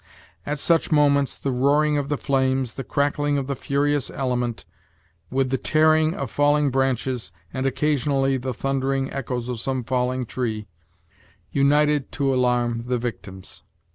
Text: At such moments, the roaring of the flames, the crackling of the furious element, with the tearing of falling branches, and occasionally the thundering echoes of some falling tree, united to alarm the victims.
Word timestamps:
At 0.47 0.57
such 0.57 0.91
moments, 0.91 1.37
the 1.37 1.51
roaring 1.51 1.95
of 1.99 2.09
the 2.09 2.17
flames, 2.17 2.73
the 2.73 2.83
crackling 2.83 3.37
of 3.37 3.45
the 3.45 3.55
furious 3.55 4.09
element, 4.09 4.65
with 5.29 5.51
the 5.51 5.59
tearing 5.59 6.15
of 6.15 6.31
falling 6.31 6.71
branches, 6.71 7.31
and 7.53 7.67
occasionally 7.67 8.37
the 8.37 8.51
thundering 8.55 9.13
echoes 9.13 9.47
of 9.47 9.59
some 9.61 9.83
falling 9.83 10.25
tree, 10.25 10.67
united 11.51 12.11
to 12.13 12.33
alarm 12.33 12.85
the 12.87 12.97
victims. 12.97 13.61